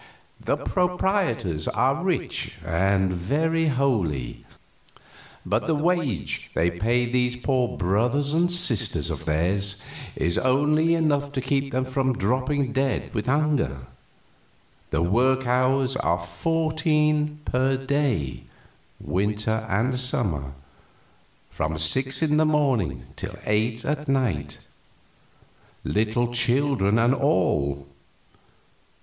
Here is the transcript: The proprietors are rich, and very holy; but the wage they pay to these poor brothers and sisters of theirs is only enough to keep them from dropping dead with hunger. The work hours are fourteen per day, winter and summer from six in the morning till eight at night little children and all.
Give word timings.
The 0.43 0.57
proprietors 0.57 1.67
are 1.67 2.03
rich, 2.03 2.55
and 2.65 3.13
very 3.13 3.67
holy; 3.67 4.43
but 5.45 5.67
the 5.67 5.75
wage 5.75 6.49
they 6.55 6.71
pay 6.71 7.05
to 7.05 7.11
these 7.11 7.35
poor 7.35 7.77
brothers 7.77 8.33
and 8.33 8.51
sisters 8.51 9.11
of 9.11 9.25
theirs 9.25 9.79
is 10.15 10.39
only 10.39 10.95
enough 10.95 11.31
to 11.33 11.39
keep 11.41 11.71
them 11.71 11.85
from 11.85 12.17
dropping 12.17 12.71
dead 12.73 13.13
with 13.13 13.27
hunger. 13.27 13.81
The 14.89 15.03
work 15.03 15.45
hours 15.45 15.95
are 15.97 16.17
fourteen 16.17 17.39
per 17.45 17.77
day, 17.77 18.45
winter 18.99 19.67
and 19.69 19.99
summer 19.99 20.53
from 21.51 21.77
six 21.77 22.23
in 22.23 22.37
the 22.37 22.45
morning 22.47 23.03
till 23.15 23.35
eight 23.45 23.85
at 23.85 24.07
night 24.09 24.65
little 25.83 26.33
children 26.33 26.97
and 26.97 27.13
all. 27.13 27.85